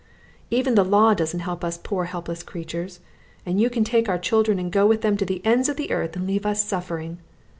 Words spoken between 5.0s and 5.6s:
them to the